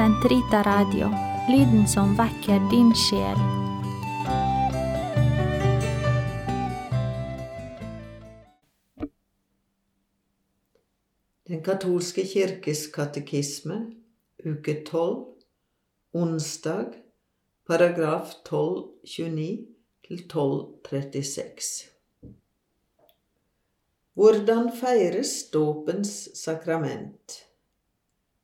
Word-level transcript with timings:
Sentrita 0.00 0.62
Radio, 0.62 1.10
lyden 1.48 1.88
som 1.88 2.14
vekker 2.16 2.60
din 2.70 2.94
sjel. 2.96 3.40
Den 11.44 11.60
katolske 11.66 12.24
kirkes 12.24 12.86
katekisme, 12.94 13.76
uke 14.40 14.78
12, 14.88 15.20
onsdag, 16.16 16.96
paragraf 17.68 18.32
1229 18.48 19.68
til 20.08 20.24
1236. 20.24 21.92
Hvordan 24.16 24.72
feires 24.80 25.36
dåpens 25.52 26.16
sakrament? 26.40 27.49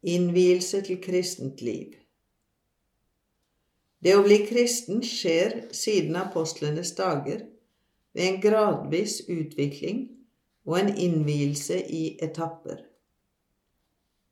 Innvielse 0.07 0.81
til 0.87 1.01
kristent 1.03 1.63
liv. 1.67 1.97
Det 3.99 4.13
å 4.15 4.23
bli 4.23 4.39
kristen 4.47 5.01
skjer 5.03 5.65
siden 5.75 6.15
apostlenes 6.21 6.93
dager 6.95 7.41
ved 8.15 8.23
en 8.29 8.39
gradvis 8.45 9.19
utvikling 9.27 10.05
og 10.67 10.79
en 10.79 10.93
innvielse 10.95 11.81
i 11.91 12.05
etapper. 12.23 12.85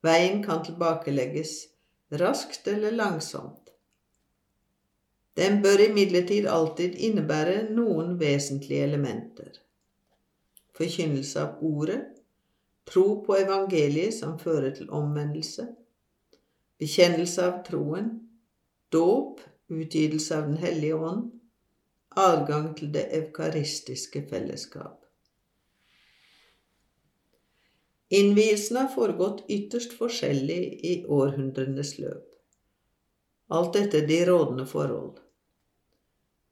Veien 0.04 0.44
kan 0.44 0.62
tilbakelegges 0.62 1.56
raskt 2.22 2.70
eller 2.70 2.94
langsomt. 2.94 3.72
Den 5.34 5.58
bør 5.62 5.88
imidlertid 5.88 6.46
alltid 6.46 6.94
innebære 6.94 7.64
noen 7.74 8.14
vesentlige 8.20 8.86
elementer. 8.86 9.56
Forkynnelse 10.78 11.40
av 11.42 11.62
ordet, 11.66 12.04
tro 12.88 13.24
på 13.26 13.36
evangeliet 13.36 14.14
som 14.14 14.38
fører 14.38 14.74
til 14.76 14.90
omvendelse, 14.92 15.66
bekjennelse 16.78 17.46
av 17.46 17.62
troen, 17.66 18.10
dåp, 18.92 19.40
utgytelse 19.72 20.36
av 20.36 20.50
Den 20.50 20.60
hellige 20.62 20.98
ånd, 20.98 21.30
adgang 22.16 22.74
til 22.78 22.92
det 22.94 23.08
eukaristiske 23.16 24.26
fellesskap. 24.30 25.00
Innvielsen 28.14 28.76
har 28.76 28.92
foregått 28.94 29.46
ytterst 29.50 29.96
forskjellig 29.98 30.62
i 30.86 30.94
århundrenes 31.10 31.96
løp. 31.98 32.28
Alt 33.50 33.76
etter 33.80 34.06
de 34.06 34.20
rådende 34.28 34.66
forhold. 34.68 35.18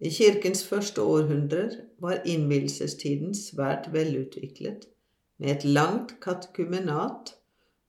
I 0.03 0.11
kirkens 0.11 0.65
første 0.67 1.05
århundrer 1.07 1.77
var 2.03 2.25
innvielsestiden 2.27 3.37
svært 3.39 3.87
velutviklet, 3.95 4.89
med 5.43 5.57
et 5.57 5.65
langt 5.67 6.21
katekumenat 6.23 7.33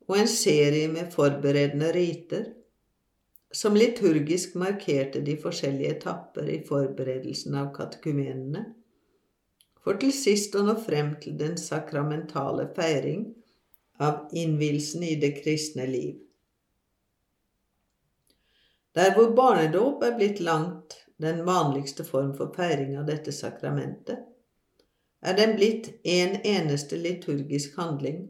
og 0.07 0.15
en 0.17 0.29
serie 0.29 0.87
med 0.89 1.11
forberedende 1.13 1.91
riter 1.93 2.47
som 3.53 3.77
liturgisk 3.77 4.55
markerte 4.57 5.21
de 5.21 5.35
forskjellige 5.37 5.91
etapper 5.99 6.49
i 6.49 6.63
forberedelsen 6.65 7.53
av 7.61 7.69
katekumenene, 7.75 8.63
for 9.85 10.01
til 10.01 10.15
sist 10.15 10.55
å 10.57 10.63
nå 10.65 10.73
frem 10.81 11.13
til 11.21 11.37
den 11.37 11.53
sakramentale 11.61 12.65
feiring 12.73 13.27
av 14.01 14.33
innvielsen 14.33 15.05
i 15.05 15.13
det 15.21 15.35
kristne 15.43 15.85
liv. 15.85 16.17
Der 18.97 19.13
hvor 19.13 19.29
barnedåp 19.37 20.01
er 20.09 20.17
blitt 20.17 20.41
langt 20.41 21.03
den 21.21 21.45
vanligste 21.45 22.05
form 22.05 22.33
for 22.37 22.49
feiring 22.57 22.97
av 22.97 23.05
dette 23.09 23.33
sakramentet, 23.35 24.32
er 25.23 25.37
den 25.37 25.55
blitt 25.55 25.89
en 26.03 26.35
eneste 26.43 26.99
liturgisk 26.99 27.77
handling 27.79 28.25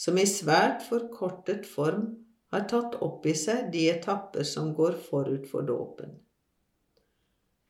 som 0.00 0.18
i 0.18 0.24
svært 0.28 0.86
forkortet 0.88 1.66
form 1.68 2.06
har 2.50 2.64
tatt 2.70 2.96
opp 3.04 3.26
i 3.28 3.34
seg 3.36 3.68
de 3.74 3.84
etapper 3.92 4.46
som 4.48 4.72
går 4.74 4.96
forut 5.10 5.44
for 5.50 5.66
dåpen. 5.68 6.16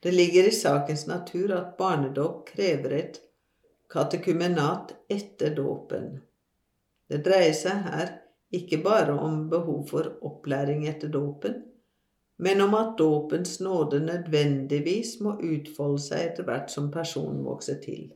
Det 0.00 0.12
ligger 0.14 0.48
i 0.48 0.54
sakens 0.54 1.06
natur 1.10 1.52
at 1.52 1.74
barnedåp 1.78 2.46
krever 2.54 2.94
et 2.96 3.18
katekumenat 3.90 4.94
etter 5.10 5.52
dåpen. 5.56 6.20
Det 7.10 7.20
dreier 7.26 7.56
seg 7.56 7.82
her 7.90 8.14
ikke 8.54 8.80
bare 8.86 9.18
om 9.18 9.48
behov 9.50 9.82
for 9.90 10.14
opplæring 10.26 10.86
etter 10.88 11.10
dåpen, 11.10 11.58
men 12.40 12.62
om 12.64 12.74
at 12.78 12.94
dåpens 12.98 13.58
nåde 13.60 14.00
nødvendigvis 14.06 15.18
må 15.20 15.36
utfolde 15.42 16.00
seg 16.06 16.30
etter 16.30 16.48
hvert 16.48 16.72
som 16.72 16.88
personen 16.94 17.42
vokser 17.44 17.82
til. 17.82 18.08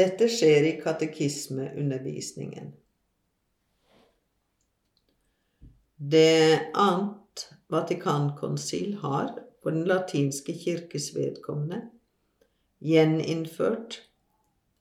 Dette 0.00 0.30
skjer 0.32 0.64
i 0.64 0.76
katekismeundervisningen. 0.80 2.70
Det 6.00 6.60
annet 6.72 7.48
Vatikankonsil 7.68 8.94
har, 9.02 9.34
for 9.62 9.76
den 9.76 9.84
latinske 9.84 10.54
kirkes 10.56 11.10
vedkommende, 11.16 11.82
gjeninnført 12.80 13.98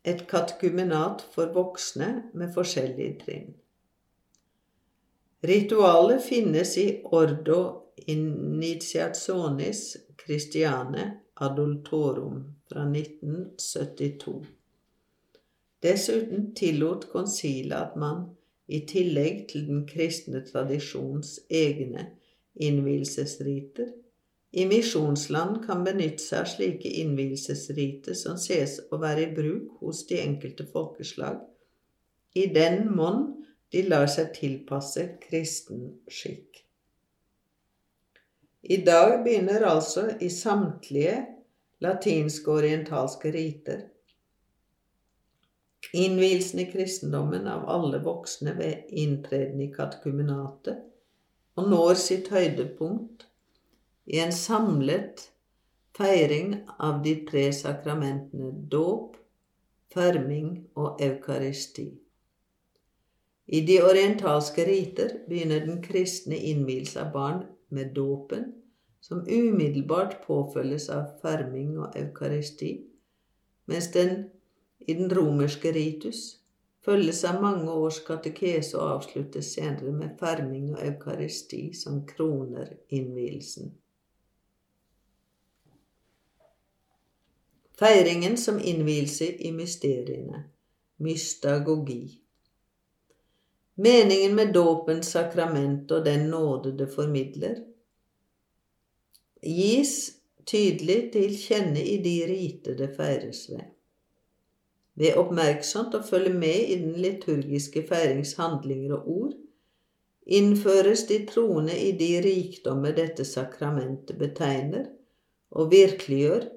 et 0.08 0.24
katekumenat 0.32 1.26
for 1.34 1.52
voksne 1.54 2.08
med 2.34 2.54
forskjellige 2.56 3.18
trinn. 3.26 3.50
Ritualet 5.44 6.24
finnes 6.24 6.78
i 6.80 6.88
Ordo 7.04 7.60
Initiationis 8.08 9.98
Christiane 10.24 11.12
Adultorum 11.36 12.40
fra 12.72 12.88
1972. 12.88 14.59
Dessuten 15.84 16.52
tillot 16.56 17.08
konsilet 17.12 17.78
at 17.78 17.96
man, 18.00 18.26
i 18.68 18.84
tillegg 18.86 19.46
til 19.50 19.66
den 19.66 19.86
kristne 19.90 20.44
tradisjons 20.46 21.40
egne 21.50 22.10
innvielsesriter, 22.60 23.88
i 24.52 24.66
misjonsland 24.66 25.60
kan 25.66 25.84
benytte 25.86 26.24
seg 26.24 26.40
av 26.42 26.50
slike 26.50 26.90
innvielsesriter 27.04 28.18
som 28.18 28.38
ses 28.42 28.80
å 28.90 28.98
være 29.02 29.28
i 29.28 29.34
bruk 29.34 29.80
hos 29.84 30.04
de 30.10 30.20
enkelte 30.24 30.66
folkeslag, 30.70 31.38
i 32.34 32.48
den 32.54 32.90
monn 32.98 33.28
de 33.74 33.84
lar 33.86 34.10
seg 34.10 34.34
tilpasse 34.36 35.06
kristen 35.22 35.86
skikk. 36.10 36.64
I 38.70 38.82
dag 38.86 39.22
begynner 39.24 39.64
altså 39.70 40.10
i 40.20 40.30
samtlige 40.34 41.16
latinske 41.86 42.52
orientalske 42.52 43.32
riter 43.34 43.86
innvielsen 45.94 46.60
i 46.60 46.68
kristendommen 46.72 47.48
av 47.48 47.66
alle 47.70 48.02
voksne 48.04 48.54
ved 48.58 48.92
inntreden 48.92 49.62
i 49.64 49.72
katekumenatet 49.74 50.86
og 51.60 51.68
når 51.70 51.98
sitt 52.00 52.30
høydepunkt 52.32 53.26
i 54.10 54.20
en 54.24 54.32
samlet 54.34 55.26
feiring 55.98 56.54
av 56.80 57.02
de 57.04 57.16
tre 57.28 57.50
sakramentene 57.56 58.54
dåp, 58.72 59.18
ferming 59.92 60.54
og 60.80 61.02
eukaristi. 61.04 61.90
I 63.50 63.60
de 63.66 63.80
orientalske 63.82 64.64
riter 64.68 65.16
begynner 65.28 65.66
den 65.66 65.82
kristne 65.84 66.38
innvielse 66.38 67.02
av 67.02 67.12
barn 67.16 67.44
med 67.74 67.92
dåpen, 67.98 68.52
som 69.02 69.26
umiddelbart 69.26 70.20
påfølges 70.28 70.90
av 70.94 71.16
ferming 71.24 71.80
og 71.82 71.98
eukaristi, 71.98 72.76
mens 73.68 73.90
den 73.96 74.30
i 74.80 74.94
den 74.94 75.10
romerske 75.10 75.72
ritus 75.72 76.40
følges 76.86 77.24
av 77.28 77.42
mange 77.42 77.72
års 77.72 78.00
katekese 78.06 78.78
og 78.80 78.96
avsluttes 78.96 79.54
senere 79.56 79.92
med 79.94 80.16
ferming 80.20 80.72
og 80.74 80.82
eukaristi 80.86 81.70
som 81.78 82.02
kroner 82.08 82.72
innvielsen. 82.96 83.74
Feiringen 87.80 88.36
som 88.38 88.60
innvielse 88.60 89.30
i 89.48 89.52
mysteriene, 89.56 90.44
mystagogi. 91.00 92.04
Meningen 93.80 94.36
med 94.36 94.52
dåpens 94.54 95.14
sakrament 95.16 95.92
og 95.96 96.04
den 96.04 96.26
nåde 96.34 96.74
det 96.82 96.90
formidler, 96.92 97.62
gis 99.40 99.94
tydelig 100.44 101.14
til 101.14 101.38
kjenne 101.40 101.80
i 101.80 101.96
de 102.04 102.16
riter 102.28 102.76
det 102.76 102.90
feires 102.98 103.46
ved. 103.54 103.64
Ved 105.00 105.16
oppmerksomt 105.20 105.96
å 105.96 106.04
følge 106.04 106.34
med 106.36 106.72
i 106.74 106.78
den 106.82 106.98
liturgiske 107.00 107.86
feirings 107.88 108.34
handlinger 108.40 108.98
og 108.98 109.12
ord, 109.14 109.36
innføres 110.30 111.06
de 111.10 111.22
troende 111.30 111.74
i 111.74 111.94
de 111.98 112.10
rikdommer 112.26 112.94
dette 112.98 113.26
sakramentet 113.26 114.20
betegner, 114.20 114.90
og 115.50 115.72
virkeliggjør 115.72 116.50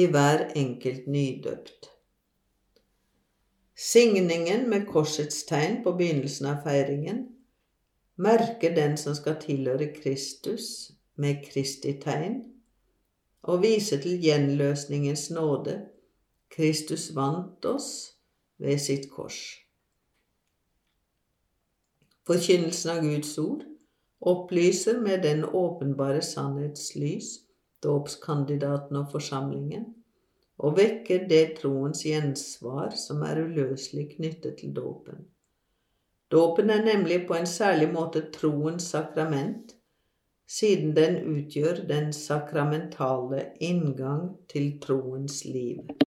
i 0.00 0.06
hver 0.10 0.48
enkelt 0.58 1.06
nydøpt. 1.06 1.90
Signingen 3.80 4.66
med 4.68 4.88
korsets 4.88 5.44
tegn 5.48 5.78
på 5.84 5.92
begynnelsen 5.96 6.48
av 6.50 6.64
feiringen 6.66 7.22
merker 8.20 8.74
den 8.76 8.96
som 9.00 9.14
skal 9.16 9.38
tilhøre 9.40 9.92
Kristus 9.94 10.90
med 11.20 11.44
Kristi 11.46 11.94
tegn, 12.02 12.42
og 13.48 13.62
viser 13.62 14.02
til 14.02 14.20
gjenløsningens 14.20 15.30
nåde. 15.32 15.78
Kristus 16.50 17.10
vant 17.14 17.64
oss 17.64 17.90
ved 18.58 18.80
sitt 18.80 19.10
kors. 19.10 19.40
Forkynnelsen 22.26 22.90
av 22.96 23.04
Guds 23.04 23.36
ord 23.38 23.62
opplyser 24.20 25.00
med 25.00 25.22
den 25.22 25.44
åpenbare 25.44 26.22
sannhets 26.22 26.92
lys 26.94 27.38
dåpskandidaten 27.82 28.96
og 28.96 29.10
forsamlingen, 29.12 29.86
og 30.60 30.76
vekker 30.76 31.24
det 31.28 31.44
troens 31.60 32.04
gjensvar 32.04 32.92
som 33.00 33.22
er 33.24 33.40
uløselig 33.40 34.10
knyttet 34.16 34.58
til 34.60 34.74
dåpen. 34.76 35.24
Dåpen 36.30 36.70
er 36.70 36.84
nemlig 36.84 37.24
på 37.28 37.34
en 37.34 37.48
særlig 37.48 37.88
måte 37.92 38.26
troens 38.34 38.90
sakrament, 38.92 39.74
siden 40.50 40.92
den 40.96 41.16
utgjør 41.30 41.84
den 41.88 42.12
sakramentale 42.12 43.46
inngang 43.60 44.36
til 44.50 44.76
troens 44.82 45.44
liv. 45.44 45.90